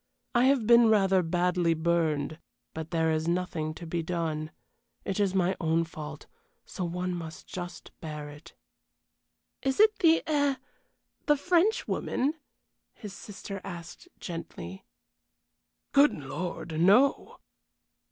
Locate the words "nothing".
3.27-3.75